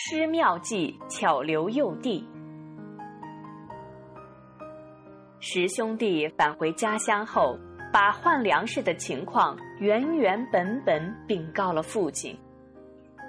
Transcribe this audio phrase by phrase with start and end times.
[0.00, 2.24] 施妙计，巧留幼弟。
[5.40, 7.58] 十兄弟返回家乡后，
[7.92, 12.38] 把换粮食的情况原原本本禀告了父亲。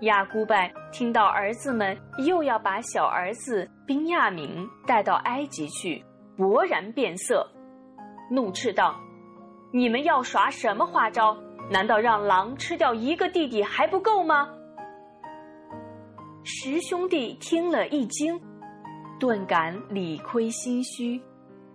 [0.00, 1.94] 亚古拜听到儿子们
[2.26, 6.02] 又要把小儿子宾亚明带到埃及去，
[6.34, 7.46] 勃然变色，
[8.30, 8.98] 怒斥道
[9.70, 11.36] ：“你们要耍什么花招？
[11.70, 14.48] 难道让狼吃掉一个弟弟还不够吗？”
[16.46, 18.38] 十兄弟听了一惊，
[19.18, 21.18] 顿感理亏心虚，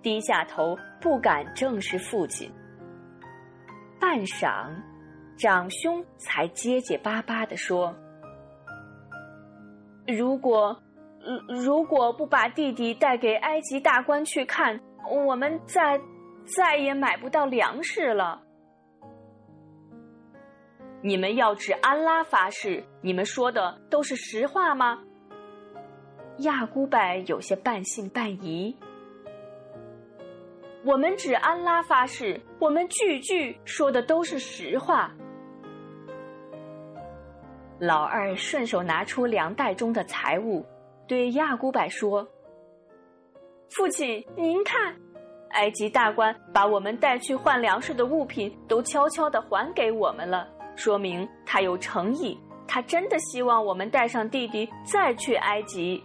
[0.00, 2.48] 低下头不敢正视父亲。
[3.98, 4.70] 半晌，
[5.36, 7.92] 长兄才结结巴巴地说
[10.06, 10.80] ：“如果，
[11.48, 16.00] 如果不把弟弟带给埃及大官去看，我们再
[16.56, 18.40] 再也买不到粮食了。”
[21.04, 25.02] 你们要指安拉发誓，你们说的都是实话吗？
[26.38, 28.76] 亚古拜有些半信半疑。
[30.84, 35.12] 我们指安拉发誓，我们句句说的都是实话。
[37.80, 40.64] 老二顺手拿出粮袋中的财物，
[41.08, 42.24] 对亚古拜说
[43.70, 44.94] ：“父亲，您看，
[45.50, 56.02] 埃及大官把我们带去换粮食的物品都悄悄的还给我们了。”说明他有诚意，他真的希望我们带上弟弟再去埃及。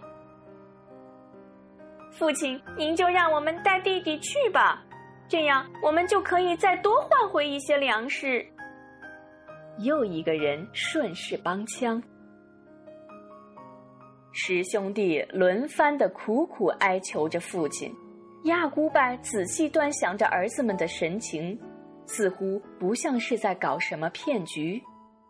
[2.10, 4.82] 父亲，您就让我们带弟弟去吧，
[5.28, 8.44] 这样我们就可以再多换回一些粮食。
[9.78, 12.02] 又一个人顺势帮腔，
[14.32, 17.94] 十兄弟轮番的苦苦哀求着父亲。
[18.44, 21.58] 亚古柏仔细端详着儿子们的神情。
[22.08, 24.82] 似乎不像是在搞什么骗局，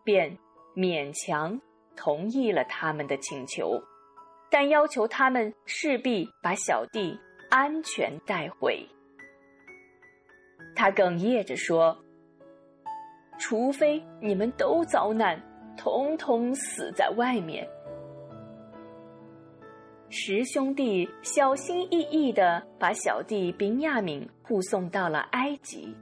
[0.03, 0.37] 便
[0.75, 1.59] 勉强
[1.95, 3.79] 同意了他们的请求，
[4.49, 8.87] 但要求他们势必把小弟安全带回。
[10.73, 11.97] 他哽咽着说
[13.37, 15.41] ：“除非你们都遭难，
[15.77, 17.67] 统统死在外面。”
[20.09, 25.93] 十兄弟小心翼翼地把小弟宾亚敏护送到了埃及。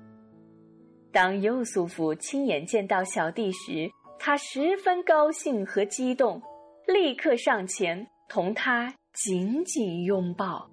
[1.17, 3.89] 当尤素夫亲眼见到小弟时，
[4.19, 6.39] 他十分高兴和激动，
[6.85, 10.69] 立刻上前同他紧紧拥抱。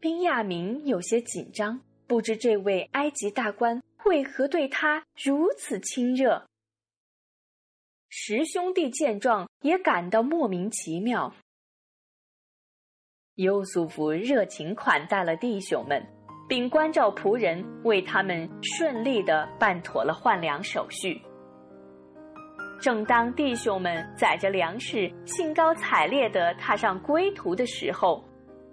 [0.00, 6.44] 宾亚明有些紧张，不知这位埃及大官为何对他如此亲热。
[8.08, 11.32] 十兄弟见状也感到莫名其妙。
[13.36, 16.04] 尤素夫热情款待了弟兄们。
[16.48, 21.20] 并关照仆人为他们顺利的办妥了换粮手续。
[22.80, 28.22] 正当弟兄们载着粮食兴高采烈的踏上归途的时候，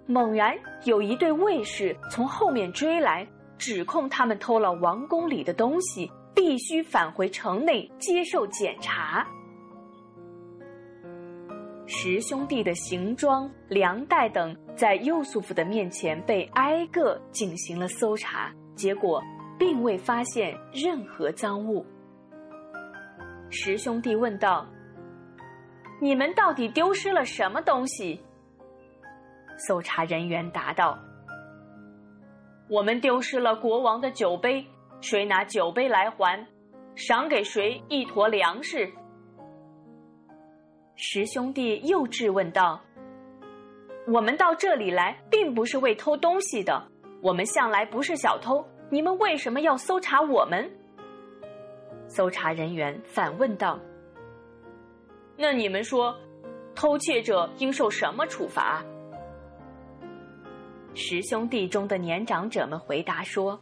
[0.06, 9.26] 猛然有一对卫士从后面追来，指控他们偷了王宫里的东西，必须返回城内接受检查。
[11.94, 19.22] 十兄弟的行装、粮袋等在右素夫的面前被挨个进行了搜查，结果
[19.58, 21.84] 并未发现任何赃物。
[23.50, 24.66] 十兄弟问道
[26.00, 28.18] ：“你们到底丢失了什么东西？”
[29.68, 30.98] 搜查人员答道
[32.70, 34.66] ：“我们丢失了国王的酒杯，
[35.02, 36.44] 谁拿酒杯来还，
[36.96, 38.90] 赏给谁一坨粮食。”
[40.94, 42.80] 十兄弟又质问道
[44.06, 46.86] ：“我们到这里来，并不是为偷东西的，
[47.22, 50.70] 我们向来不是小偷，你们为什么要搜查我们？”
[52.06, 53.80] 搜查人员反问道
[55.36, 56.14] ：“那你们说，
[56.74, 58.84] 偷窃者应受什么处罚？”
[60.94, 63.58] 十兄弟中的年长者们回答说：“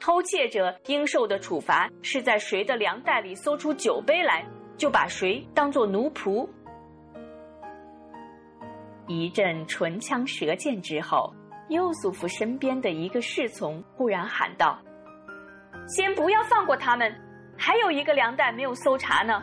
[0.00, 4.44] 偷窃者应受的处罚，是在谁的粮袋里搜出酒杯来。”
[4.78, 6.48] 就把谁当做奴仆？
[9.08, 11.34] 一阵唇枪舌剑之后，
[11.68, 14.78] 又祖父身边的一个侍从忽然喊道
[15.88, 17.12] ：“先不要放过他们，
[17.58, 19.42] 还有一个粮袋没有搜查呢。”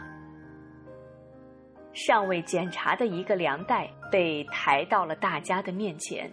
[1.91, 6.31] 尚未检查的一个粮袋被抬到了大家的面前，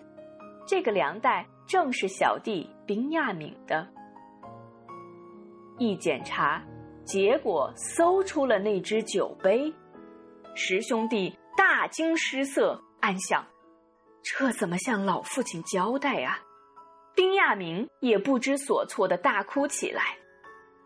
[0.67, 3.85] 这个粮袋正是小弟宾亚敏的。
[5.79, 6.63] 一检查。
[7.05, 9.73] 结果搜出了那只酒杯，
[10.55, 13.45] 十兄弟大惊失色，暗想：
[14.23, 16.39] 这怎么向老父亲交代啊？
[17.15, 20.17] 丁亚明也不知所措的大哭起来。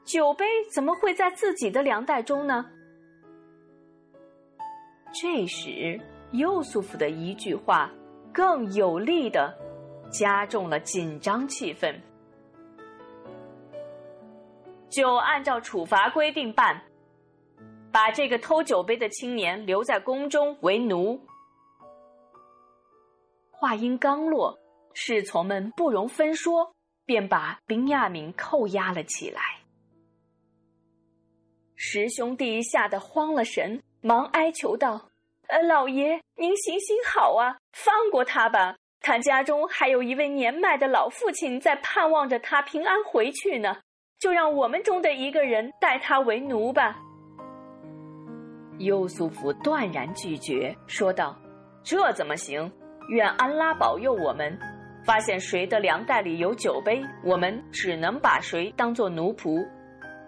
[0.04, 2.64] 酒杯怎么会在自己的粮袋中呢？
[5.12, 6.00] 这时，
[6.32, 7.92] 右素福的一句话，
[8.32, 9.56] 更有力的
[10.10, 11.94] 加重了紧张气氛。
[14.88, 16.82] 就按照处罚规定办，
[17.92, 21.20] 把这个偷酒杯的青年留在宫中为奴。
[23.50, 24.58] 话音刚落，
[24.92, 26.74] 侍从们不容分说，
[27.04, 29.40] 便把宾亚明扣押了起来。
[31.74, 35.10] 十兄弟吓得慌了神，忙哀求道
[35.48, 38.76] ：“呃，老爷，您行行好啊，放过他吧！
[39.00, 43.78] 他家中还有一位年迈的老父亲在盼望着他平安回去呢。”
[44.26, 46.99] 就让我们中的一个人待他为奴吧。
[48.78, 51.38] 优素福断然拒绝，说道
[51.84, 52.69] ：“这怎么行？
[53.08, 54.58] 愿安拉保佑我们。
[55.05, 59.64] 发现谁的粮袋里有酒杯，我们只能把谁当做奴仆，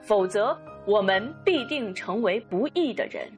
[0.00, 0.56] 否则
[0.86, 3.28] 我们必定成为不义的人。”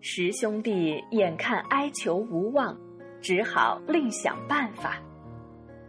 [0.00, 2.74] 十兄弟眼看哀求无望，
[3.20, 4.96] 只好另想办法。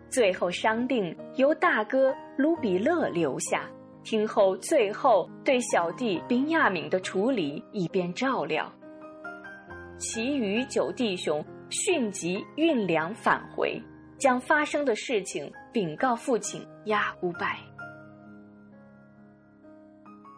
[0.10, 3.70] 最后商定由大哥卢比勒留下，
[4.04, 8.72] 听候最后对小弟宾亚敏的处理，以便照料。
[9.98, 13.80] 其余九弟兄迅即运粮返回，
[14.18, 17.60] 将发生的事情禀告父亲亚乌拜。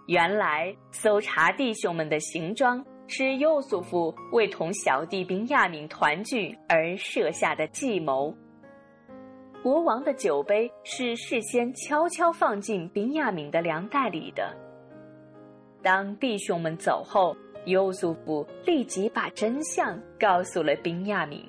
[0.08, 8.36] 原来搜查弟兄们的行装是幼祖父为同小弟宾亚敏团聚而设下的计谋。
[9.64, 14.52] 国王的酒杯是事先悄悄放进宾亚敏的粮袋里的。
[15.84, 21.46] 当弟兄们走后，优素夫立即把真相告诉了宾亚敏。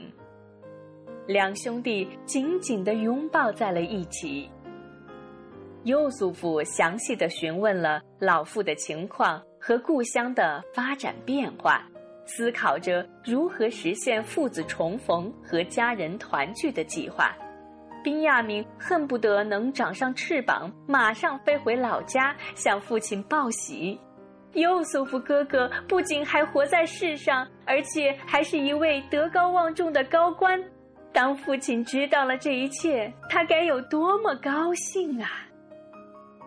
[1.26, 4.50] 两兄弟紧紧的拥抱在了一起。
[5.84, 11.82] 优素夫详细的询问了老父的情况和故乡的发展变化，
[12.26, 17.34] 思考着如何实现父子重逢和家人团聚的计划。
[18.02, 23.98] 宾亚明恨不得能长上翅膀，马上飞回老家向父亲报喜。
[24.54, 30.62] 尤素福哥哥不仅还活在世上，而且还是一位德高望重的高官。
[31.12, 35.28] 当父亲知道了这一切，他该有多么高兴啊！